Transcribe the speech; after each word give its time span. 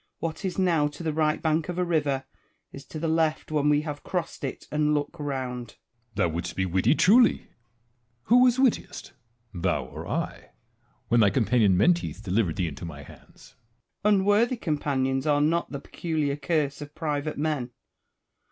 What 0.17 0.43
is 0.43 0.57
now 0.57 0.87
to 0.87 1.03
the 1.03 1.13
right 1.13 1.39
bank 1.39 1.69
of 1.69 1.77
a 1.77 1.83
river, 1.85 2.25
is 2.71 2.85
to 2.85 2.97
the 2.97 3.07
left 3.07 3.51
when 3.51 3.69
we 3.69 3.81
have 3.83 4.01
crossed 4.03 4.43
it 4.43 4.67
and 4.71 4.95
look 4.95 5.15
round. 5.19 5.75
Edward. 5.75 5.77
Thou 6.15 6.27
wouldst 6.29 6.55
be 6.55 6.65
witty 6.65 6.95
truly! 6.95 7.45
Who 8.23 8.39
was 8.41 8.57
wittiest, 8.57 9.13
thou 9.53 9.85
or 9.85 10.07
I, 10.07 10.53
when 11.09 11.19
thy 11.19 11.29
companion 11.29 11.77
Menteith 11.77 12.23
delivered 12.23 12.55
thee 12.55 12.67
into 12.67 12.83
my 12.83 13.03
hands? 13.03 13.53
Wallace. 14.03 14.15
Unworthy 14.15 14.57
companions 14.57 15.27
are 15.27 15.39
not 15.39 15.71
the 15.71 15.79
peculiar 15.79 16.35
curse 16.35 16.81
of 16.81 16.95
private 16.95 17.37
men. 17.37 17.69